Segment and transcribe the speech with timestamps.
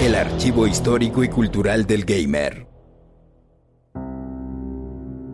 [0.00, 2.66] El archivo histórico y cultural del gamer.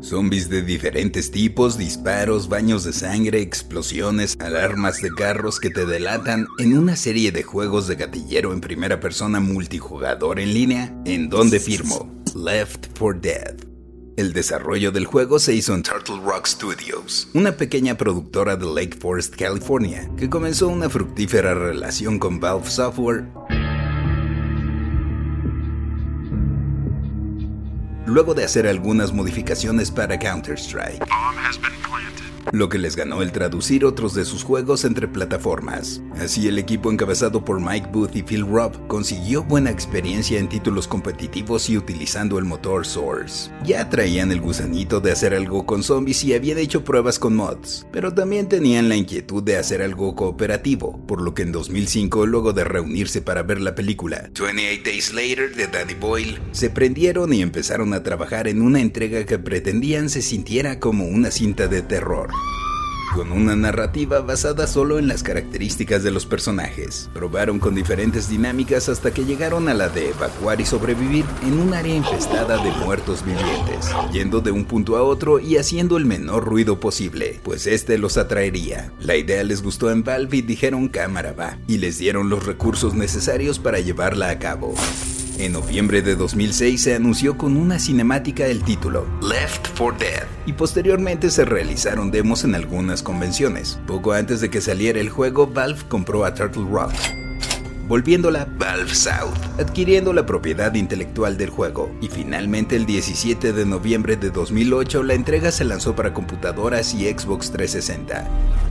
[0.00, 6.46] Zombies de diferentes tipos, disparos, baños de sangre, explosiones, alarmas de carros que te delatan
[6.58, 11.60] en una serie de juegos de gatillero en primera persona multijugador en línea, en donde
[11.60, 13.67] firmo Left 4 Dead.
[14.18, 18.98] El desarrollo del juego se hizo en Turtle Rock Studios, una pequeña productora de Lake
[19.00, 23.26] Forest, California, que comenzó una fructífera relación con Valve Software.
[28.06, 31.06] Luego de hacer algunas modificaciones para Counter-Strike
[32.52, 36.02] lo que les ganó el traducir otros de sus juegos entre plataformas.
[36.16, 40.88] Así el equipo encabezado por Mike Booth y Phil Robb consiguió buena experiencia en títulos
[40.88, 43.50] competitivos y utilizando el motor Source.
[43.64, 47.86] Ya traían el gusanito de hacer algo con zombies y habían hecho pruebas con mods,
[47.92, 52.52] pero también tenían la inquietud de hacer algo cooperativo, por lo que en 2005, luego
[52.52, 57.42] de reunirse para ver la película 28 Days Later de Danny Boyle, se prendieron y
[57.42, 62.30] empezaron a trabajar en una entrega que pretendían se sintiera como una cinta de terror
[63.18, 67.10] con una narrativa basada solo en las características de los personajes.
[67.12, 71.74] Probaron con diferentes dinámicas hasta que llegaron a la de evacuar y sobrevivir en un
[71.74, 76.44] área infestada de muertos vivientes, yendo de un punto a otro y haciendo el menor
[76.44, 78.92] ruido posible, pues este los atraería.
[79.00, 82.94] La idea les gustó en Valve y dijeron cámara va, y les dieron los recursos
[82.94, 84.76] necesarios para llevarla a cabo.
[85.38, 90.52] En noviembre de 2006 se anunció con una cinemática el título Left 4 Dead y
[90.52, 93.78] posteriormente se realizaron demos en algunas convenciones.
[93.86, 96.92] Poco antes de que saliera el juego, Valve compró a Turtle Rock,
[97.86, 101.88] volviéndola Valve South, adquiriendo la propiedad intelectual del juego.
[102.02, 107.08] Y finalmente el 17 de noviembre de 2008 la entrega se lanzó para computadoras y
[107.08, 108.67] Xbox 360.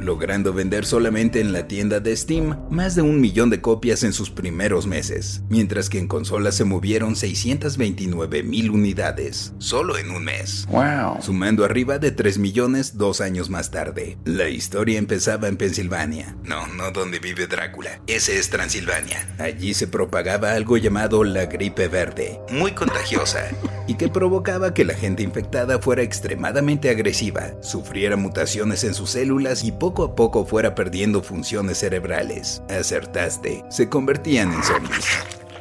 [0.00, 4.12] Logrando vender solamente en la tienda de Steam más de un millón de copias en
[4.12, 10.24] sus primeros meses, mientras que en consolas se movieron 629 mil unidades, solo en un
[10.24, 10.66] mes.
[10.70, 11.22] Wow.
[11.22, 14.18] Sumando arriba de 3 millones dos años más tarde.
[14.24, 16.36] La historia empezaba en Pensilvania.
[16.44, 18.00] No, no donde vive Drácula.
[18.06, 19.28] Ese es Transilvania.
[19.38, 23.48] Allí se propagaba algo llamado la gripe verde, muy contagiosa,
[23.86, 29.64] y que provocaba que la gente infectada fuera extremadamente agresiva, sufriera mutaciones en sus células
[29.64, 32.62] y poco a poco fuera perdiendo funciones cerebrales.
[32.68, 35.06] Acertaste, se convertían en zombies.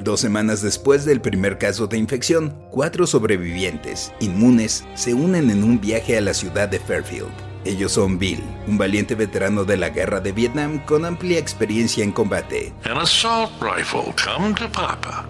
[0.01, 5.79] Dos semanas después del primer caso de infección, cuatro sobrevivientes, inmunes, se unen en un
[5.79, 7.31] viaje a la ciudad de Fairfield.
[7.63, 12.11] Ellos son Bill, un valiente veterano de la guerra de Vietnam con amplia experiencia en
[12.11, 12.73] combate.
[12.83, 15.25] An assault rifle, come to Papa.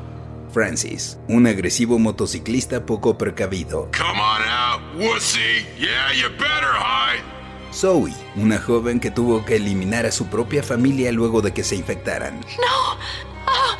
[0.51, 3.91] Francis, un agresivo motociclista poco precavido.
[3.95, 5.67] Come on out, wussy.
[5.77, 7.36] Yeah, you better hide.
[7.73, 11.75] Zoe, una joven que tuvo que eliminar a su propia familia luego de que se
[11.75, 12.39] infectaran.
[12.39, 12.97] No.
[13.45, 13.77] Ah.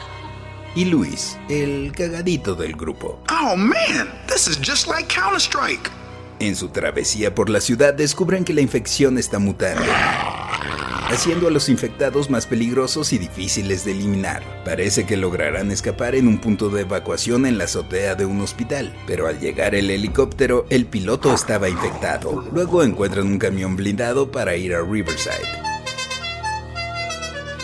[0.75, 3.20] Y Luis, el cagadito del grupo.
[3.31, 5.90] Oh man, this is just like Counter Strike.
[6.40, 9.81] En su travesía por la ciudad descubren que la infección está mutando,
[11.09, 14.44] haciendo a los infectados más peligrosos y difíciles de eliminar.
[14.66, 18.94] Parece que lograrán escapar en un punto de evacuación en la azotea de un hospital,
[19.07, 22.44] pero al llegar el helicóptero, el piloto estaba infectado.
[22.53, 25.67] Luego encuentran un camión blindado para ir a Riverside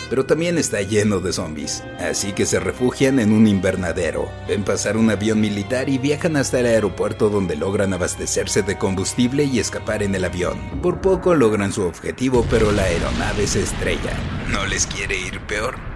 [0.10, 4.98] pero también está lleno de zombies, así que se refugian en un invernadero, ven pasar
[4.98, 10.04] un avión militar y viajan hasta el aeropuerto donde logran abastecerse de combustible y escapar
[10.04, 10.60] en el avión.
[10.82, 14.18] Por poco logran su objetivo, pero la aeronave se estrella.
[14.50, 15.93] ¿No les quiere ir peor?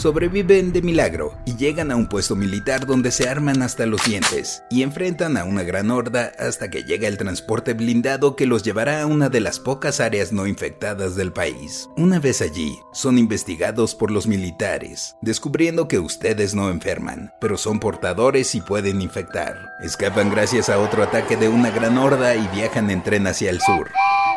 [0.00, 4.64] Sobreviven de milagro y llegan a un puesto militar donde se arman hasta los dientes
[4.70, 9.02] y enfrentan a una gran horda hasta que llega el transporte blindado que los llevará
[9.02, 11.90] a una de las pocas áreas no infectadas del país.
[11.98, 17.78] Una vez allí, son investigados por los militares, descubriendo que ustedes no enferman, pero son
[17.78, 19.58] portadores y pueden infectar.
[19.82, 23.60] Escapan gracias a otro ataque de una gran horda y viajan en tren hacia el
[23.60, 23.90] sur.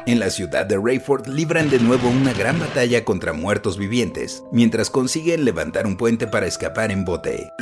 [0.05, 4.89] En la ciudad de Rayford libran de nuevo una gran batalla contra muertos vivientes, mientras
[4.89, 7.53] consiguen levantar un puente para escapar en bote.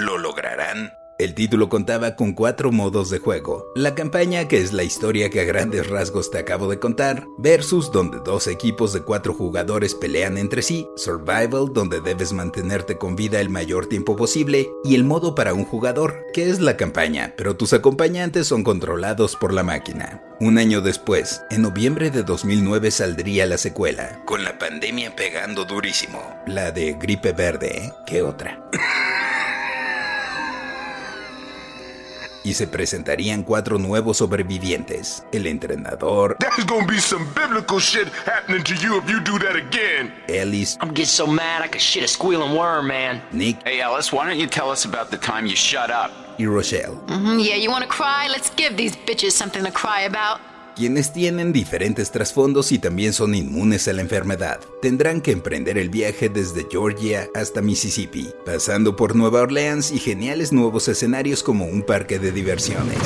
[1.22, 3.72] El título contaba con cuatro modos de juego.
[3.76, 7.92] La campaña, que es la historia que a grandes rasgos te acabo de contar, versus
[7.92, 13.40] donde dos equipos de cuatro jugadores pelean entre sí, survival, donde debes mantenerte con vida
[13.40, 17.56] el mayor tiempo posible, y el modo para un jugador, que es la campaña, pero
[17.56, 20.24] tus acompañantes son controlados por la máquina.
[20.40, 26.20] Un año después, en noviembre de 2009 saldría la secuela, con la pandemia pegando durísimo,
[26.48, 27.94] la de gripe verde, ¿eh?
[28.08, 28.68] ¿qué otra?
[32.44, 35.24] Y se presentarían cuatro nuevos sobrevivientes.
[35.32, 39.56] El entrenador, There's gonna be some biblical shit happening to you if you do that
[39.56, 40.14] again.
[40.28, 43.22] Ellis, I'm getting so mad I could shit a squealing worm, man.
[43.32, 46.12] Nick Hey, Ellis, why don't you tell us about the time you shut up?
[46.40, 48.28] y Rochelle, Mhm, yeah, you wanna cry?
[48.30, 50.40] Let's give these bitches something to cry about.
[50.76, 54.60] Quienes tienen diferentes trasfondos y también son inmunes a la enfermedad.
[54.82, 60.52] Tendrán que emprender el viaje desde Georgia hasta Mississippi, pasando por Nueva Orleans y geniales
[60.52, 62.98] nuevos escenarios como un parque de diversiones.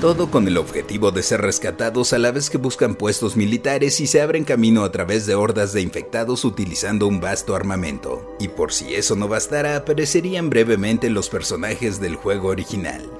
[0.00, 4.06] Todo con el objetivo de ser rescatados a la vez que buscan puestos militares y
[4.06, 8.36] se abren camino a través de hordas de infectados utilizando un vasto armamento.
[8.38, 13.10] Y por si eso no bastara, aparecerían brevemente los personajes del juego original.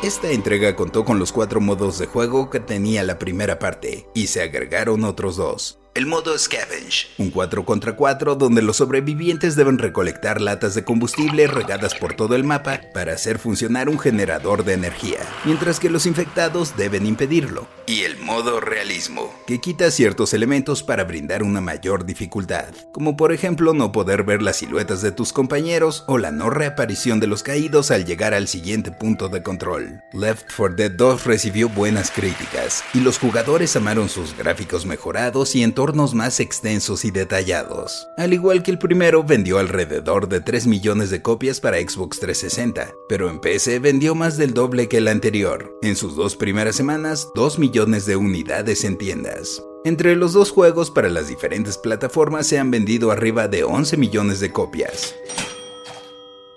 [0.00, 4.28] Esta entrega contó con los cuatro modos de juego que tenía la primera parte, y
[4.28, 5.80] se agregaron otros dos.
[5.98, 11.48] El modo Scavenge, un 4 contra 4 donde los sobrevivientes deben recolectar latas de combustible
[11.48, 16.06] regadas por todo el mapa para hacer funcionar un generador de energía, mientras que los
[16.06, 17.66] infectados deben impedirlo.
[17.86, 23.32] Y el modo Realismo, que quita ciertos elementos para brindar una mayor dificultad, como por
[23.32, 27.42] ejemplo no poder ver las siluetas de tus compañeros o la no reaparición de los
[27.42, 30.00] caídos al llegar al siguiente punto de control.
[30.12, 35.64] Left 4 Dead 2 recibió buenas críticas, y los jugadores amaron sus gráficos mejorados y
[35.64, 38.06] entornos más extensos y detallados.
[38.16, 42.94] Al igual que el primero, vendió alrededor de 3 millones de copias para Xbox 360,
[43.08, 45.76] pero en PC vendió más del doble que el anterior.
[45.82, 49.62] En sus dos primeras semanas, 2 millones de unidades en tiendas.
[49.84, 54.40] Entre los dos juegos para las diferentes plataformas se han vendido arriba de 11 millones
[54.40, 55.14] de copias.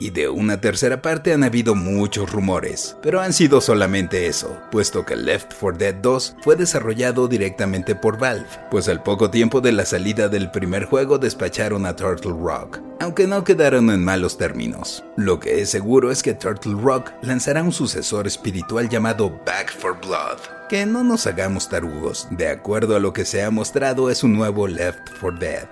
[0.01, 5.05] Y de una tercera parte han habido muchos rumores, pero han sido solamente eso, puesto
[5.05, 9.73] que Left 4 Dead 2 fue desarrollado directamente por Valve, pues al poco tiempo de
[9.73, 15.03] la salida del primer juego despacharon a Turtle Rock, aunque no quedaron en malos términos.
[15.17, 20.01] Lo que es seguro es que Turtle Rock lanzará un sucesor espiritual llamado Back for
[20.01, 24.23] Blood, que no nos hagamos tarugos, de acuerdo a lo que se ha mostrado es
[24.23, 25.67] un nuevo Left 4 Dead.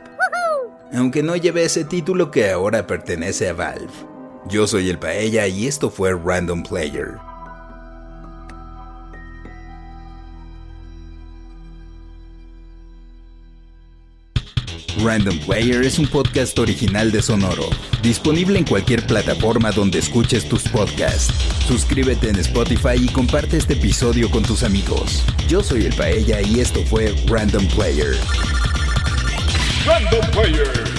[0.93, 4.08] Aunque no lleve ese título que ahora pertenece a Valve.
[4.47, 7.17] Yo soy el Paella y esto fue Random Player.
[15.03, 17.69] Random Player es un podcast original de Sonoro,
[18.01, 21.33] disponible en cualquier plataforma donde escuches tus podcasts.
[21.67, 25.23] Suscríbete en Spotify y comparte este episodio con tus amigos.
[25.47, 28.15] Yo soy el Paella y esto fue Random Player.
[29.85, 30.98] Random player.